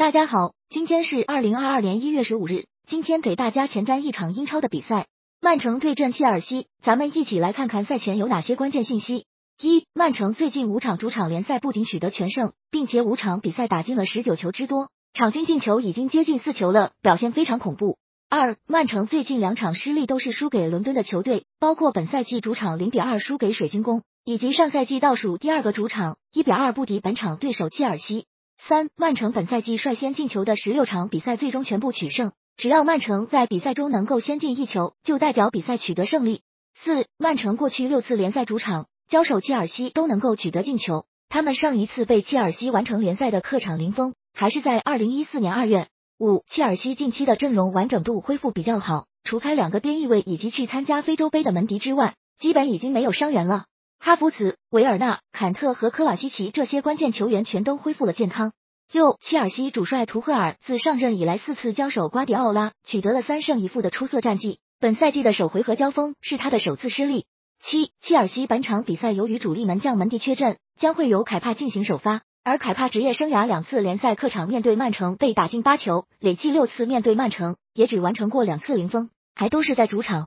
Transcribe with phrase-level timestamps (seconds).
[0.00, 2.64] 大家好，今天是二零二二年一月十五日。
[2.86, 5.08] 今天给大家前瞻一场英超的比赛，
[5.42, 6.68] 曼城对阵切尔西。
[6.82, 9.26] 咱们一起来看看赛前有哪些关键信息。
[9.60, 17.98] 一、曼城最近五场主场联赛不仅取得全胜，并且五场比赛打进了十九球之多，场均进球已经接近四球了，表现非常恐怖。
[18.30, 28.24] 二、曼城最近两场失利都是输给伦敦的球队，包括本赛季主场零比二输给水晶宫，以及上赛季倒数第二个主场一比二不敌本场对手切尔西。
[28.68, 36.42] 三、曼城本赛季率先进球的十六场比赛最终全部取胜，只要曼城在比赛中能够先进一球，就代表比赛取得胜利。
[36.74, 45.88] 四、曼城过去六次联赛主场交手切尔西都能够取得进球，他们上一次被切尔西完成联赛的客场零封还是在二零一四年二月。
[46.18, 53.64] 五、切尔西近期的阵容完整度恢复比较好，除开两个边翼位以及去参加非洲杯的门迪之外，基本已经没有伤员了。
[54.02, 58.52] 哈弗茨、维尔纳、坎特和科瓦西奇这些关键球员全都恢复了健康。
[58.90, 64.58] 六，切尔西主帅图赫尔自上任以来四次交手瓜迪奥拉，取得了三胜一负的出色战绩。
[64.80, 67.26] 本赛季的首回合交锋是他的首次失利。
[67.62, 72.22] 七，切尔西本场比赛由于主力门将门迪缺阵，将会由凯帕进行首发。
[72.42, 80.18] 而凯帕职业生涯两次联赛客场面对曼城被打进八球，累计六次面对曼城也只完成过两次零封，还都是在主场。